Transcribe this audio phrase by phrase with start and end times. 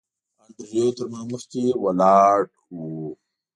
[0.43, 2.39] انډریو تر ما مخکې ولاړ.